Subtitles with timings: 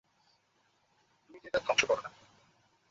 [1.25, 2.09] Please এটা ধ্বংস করো না।